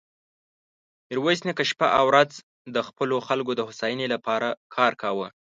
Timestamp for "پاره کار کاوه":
4.25-5.27